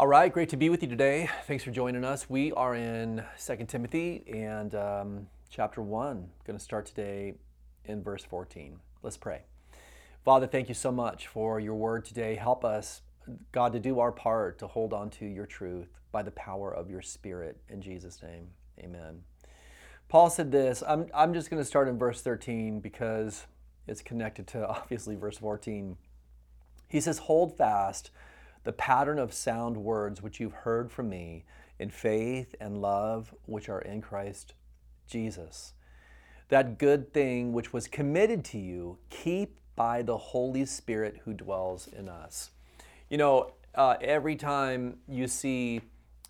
[0.00, 1.28] All right, great to be with you today.
[1.46, 2.30] Thanks for joining us.
[2.30, 6.26] We are in 2 Timothy and um, chapter 1.
[6.46, 7.34] Going to start today
[7.84, 8.78] in verse 14.
[9.02, 9.42] Let's pray.
[10.24, 12.36] Father, thank you so much for your word today.
[12.36, 13.02] Help us,
[13.52, 16.88] God, to do our part to hold on to your truth by the power of
[16.88, 17.58] your Spirit.
[17.68, 18.46] In Jesus' name,
[18.78, 19.20] amen.
[20.08, 20.82] Paul said this.
[20.88, 23.44] I'm, I'm just going to start in verse 13 because
[23.86, 25.98] it's connected to obviously verse 14.
[26.88, 28.10] He says, Hold fast
[28.64, 31.44] the pattern of sound words which you've heard from me
[31.78, 34.54] in faith and love which are in Christ
[35.06, 35.72] Jesus.
[36.48, 41.86] That good thing which was committed to you, keep by the Holy Spirit who dwells
[41.86, 42.50] in us.
[43.08, 45.80] You know, uh, every time you see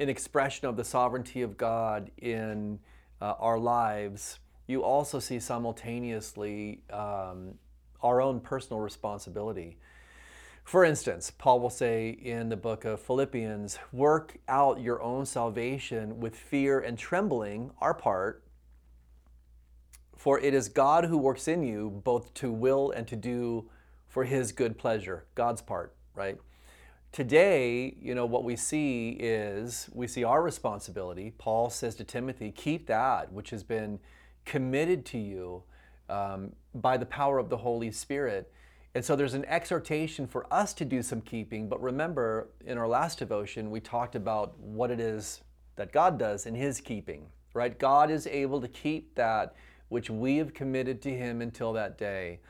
[0.00, 2.78] an expression of the sovereignty of God in
[3.20, 7.54] uh, our lives, you also see simultaneously um,
[8.02, 9.78] our own personal responsibility.
[10.68, 16.20] For instance, Paul will say in the book of Philippians, work out your own salvation
[16.20, 18.44] with fear and trembling, our part,
[20.14, 23.70] for it is God who works in you both to will and to do
[24.08, 26.36] for his good pleasure, God's part, right?
[27.12, 31.32] Today, you know, what we see is we see our responsibility.
[31.38, 34.00] Paul says to Timothy, keep that which has been
[34.44, 35.62] committed to you
[36.10, 38.52] um, by the power of the Holy Spirit
[38.94, 41.68] and so there's an exhortation for us to do some keeping.
[41.68, 45.42] But remember, in our last devotion, we talked about what it is
[45.76, 47.78] that God does in His keeping, right?
[47.78, 49.54] God is able to keep that
[49.88, 52.40] which we have committed to Him until that day.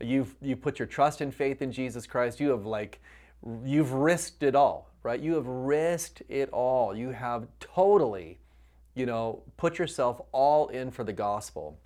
[0.00, 2.38] You've you put your trust and faith in Jesus Christ.
[2.40, 3.00] You have like
[3.64, 5.18] you've risked it all, right?
[5.18, 6.94] You have risked it all.
[6.94, 8.38] You have totally,
[8.94, 11.78] you know, put yourself all in for the gospel,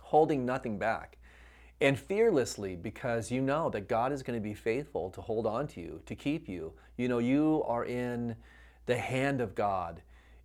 [0.00, 1.18] holding nothing back
[1.80, 5.66] and fearlessly because you know that God is going to be faithful to hold on
[5.68, 6.72] to you, to keep you.
[6.96, 8.36] You know, you are in
[8.86, 10.02] the hand of God.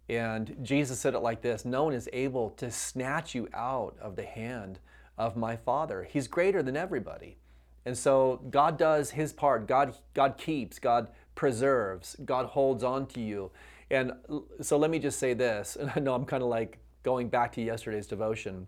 [0.09, 4.15] And Jesus said it like this No one is able to snatch you out of
[4.15, 4.79] the hand
[5.17, 6.03] of my Father.
[6.03, 7.37] He's greater than everybody.
[7.85, 9.67] And so God does his part.
[9.67, 13.51] God, God keeps, God preserves, God holds on to you.
[13.89, 14.13] And
[14.61, 17.53] so let me just say this, and I know I'm kind of like going back
[17.53, 18.67] to yesterday's devotion.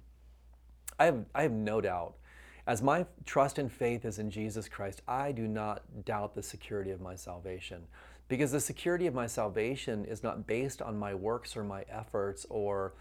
[0.98, 2.16] I have, I have no doubt
[2.66, 6.92] as my trust and faith is in Jesus Christ, I do not doubt the security
[6.92, 7.84] of my salvation.
[8.30, 12.46] Because the security of my salvation is not based on my works or my efforts
[12.50, 12.94] or,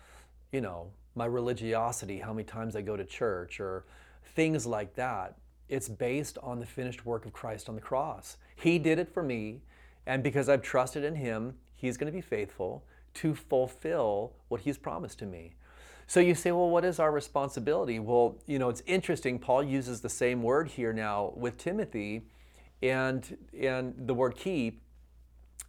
[0.51, 3.85] you know, my religiosity, how many times I go to church or
[4.35, 5.37] things like that.
[5.69, 8.37] It's based on the finished work of Christ on the cross.
[8.57, 9.61] He did it for me,
[10.07, 12.85] and because I've trusted in Him, He's going to be faithful
[13.15, 15.55] to fulfill what He's promised to me.
[16.07, 17.99] So you say, well, what is our responsibility?
[17.99, 19.39] Well, you know, it's interesting.
[19.39, 22.23] Paul uses the same word here now with Timothy
[22.83, 24.83] and, and the word keep.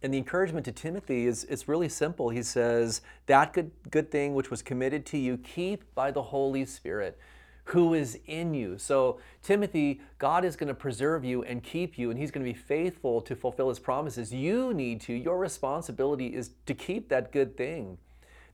[0.02, 2.28] And the encouragement to Timothy is it's really simple.
[2.28, 6.66] He says, That good, good thing which was committed to you, keep by the Holy
[6.66, 7.18] Spirit
[7.64, 8.76] who is in you.
[8.78, 12.52] So, Timothy, God is going to preserve you and keep you, and He's going to
[12.52, 14.32] be faithful to fulfill His promises.
[14.32, 17.98] You need to, your responsibility is to keep that good thing.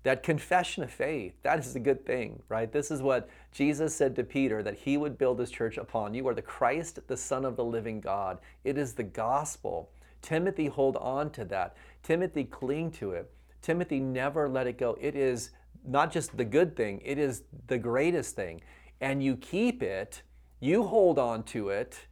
[0.02, 2.72] That confession of faith, that is a good thing, right?
[2.72, 6.14] This is what Jesus said to Peter that he would build his church upon.
[6.14, 8.38] You are the Christ, the Son of the living God.
[8.64, 9.90] It is the gospel.
[10.22, 11.76] Timothy, hold on to that.
[12.02, 13.30] Timothy, cling to it.
[13.60, 14.96] Timothy, never let it go.
[15.00, 15.50] It is
[15.86, 18.60] not just the good thing, it is the greatest thing.
[19.00, 20.22] And you keep it,
[20.60, 22.06] you hold on to it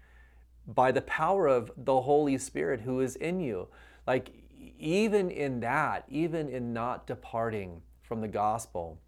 [0.66, 3.68] by the power of the Holy Spirit who is in you.
[4.06, 4.30] Like
[4.78, 8.98] even in that, even in not departing from the gospel,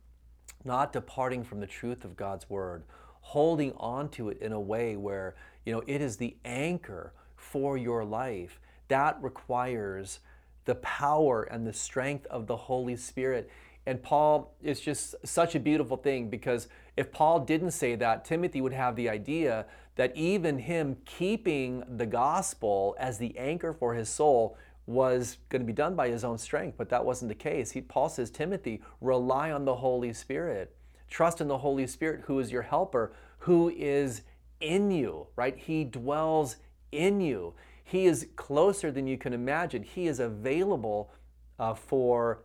[0.64, 2.84] not departing from the truth of God's word,
[3.20, 5.34] holding on to it in a way where,
[5.64, 10.20] you know, it is the anchor for your life, that requires
[10.64, 13.50] the power and the strength of the Holy Spirit.
[13.86, 18.60] And Paul is just such a beautiful thing because if Paul didn't say that, Timothy
[18.60, 24.08] would have the idea that even him keeping the gospel as the anchor for his
[24.08, 24.56] soul
[24.90, 27.70] was going to be done by his own strength, but that wasn't the case.
[27.70, 30.74] He, Paul says, Timothy, rely on the Holy Spirit.
[31.08, 34.22] Trust in the Holy Spirit, who is your helper, who is
[34.60, 35.56] in you, right?
[35.56, 36.56] He dwells
[36.92, 37.54] in you.
[37.84, 39.82] He is closer than you can imagine.
[39.82, 41.12] He is available
[41.58, 42.42] uh, for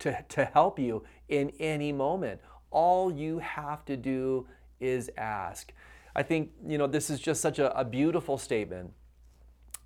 [0.00, 2.40] to, to help you in any moment.
[2.70, 4.46] All you have to do
[4.80, 5.72] is ask.
[6.14, 8.92] I think you know this is just such a, a beautiful statement,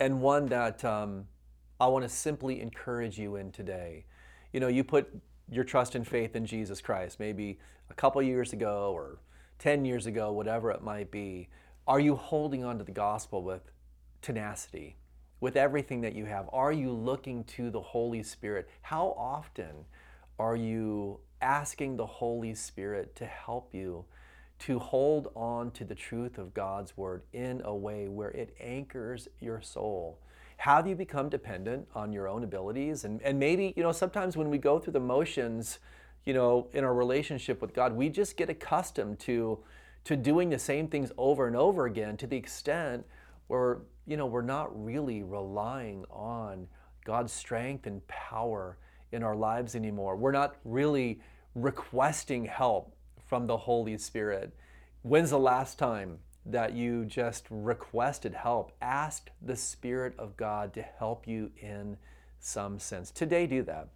[0.01, 1.27] and one that um,
[1.85, 4.07] I want to simply encourage you in today.
[4.55, 5.07] You know, you put
[5.51, 7.59] your trust and faith in Jesus Christ, maybe
[7.91, 9.19] a couple years ago or
[9.59, 11.51] 10 years ago, whatever it might be.
[11.87, 13.71] Are you holding on to the gospel with
[14.23, 14.97] tenacity,
[15.41, 16.49] with everything that you have?
[16.55, 18.67] Are you looking to the Holy Spirit?
[18.81, 19.85] How often
[20.39, 24.07] are you asking the Holy Spirit to help you
[24.61, 29.29] to hold on to the truth of God's Word in a way where it anchors
[29.39, 30.19] your soul?
[30.65, 33.05] Have you become dependent on your own abilities?
[33.05, 35.79] And, and maybe, you know, sometimes when we go through the motions,
[36.25, 39.59] you know, in our relationship with God, we just get accustomed to,
[40.05, 43.05] to doing the same things over and over again to the extent
[43.49, 46.67] where, you know, we're not really relying on
[47.05, 48.79] God's strength and power
[49.13, 50.17] in our lives anymore.
[50.17, 51.21] We're not really
[51.55, 52.97] requesting help
[53.27, 54.57] from the Holy Spirit.
[55.03, 60.83] When's the last time that you just requested help, asked the Spirit of God to
[60.83, 61.97] help you in
[62.39, 63.11] some sense?
[63.11, 63.89] Today, do that.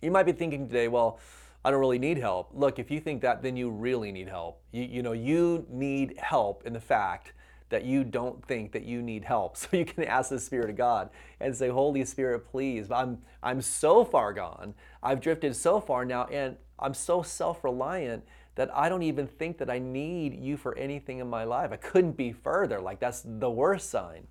[0.00, 1.18] You might be thinking today, well,
[1.64, 2.50] I don't really need help.
[2.54, 4.60] Look, if you think that, then you really need help.
[4.72, 7.32] You, you know, you need help in the fact
[7.68, 9.56] that you don't think that you need help.
[9.56, 11.10] So you can ask the Spirit of God
[11.40, 14.74] and say, Holy Spirit, please, I'm, I'm so far gone.
[15.02, 18.24] I've drifted so far now, and I'm so self reliant
[18.58, 21.70] that I don't even think that I need you for anything in my life.
[21.70, 22.80] I couldn't be further.
[22.80, 24.26] Like, that's the worst sign.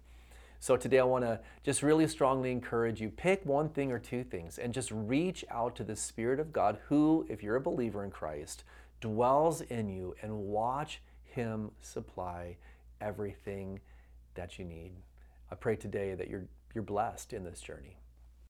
[0.59, 4.25] So today I want to just really strongly encourage you pick one thing or two
[4.25, 8.03] things and just reach out to the Spirit of God who, if you're a believer
[8.03, 8.65] in Christ,
[8.99, 12.57] dwells in you and watch Him supply
[12.99, 13.79] everything
[14.35, 14.91] that you need.
[15.49, 17.95] I pray today that you're, you're blessed in this journey.